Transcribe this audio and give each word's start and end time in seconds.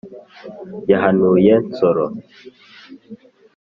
yahanuye 0.89 1.53
nsoro, 1.67 2.05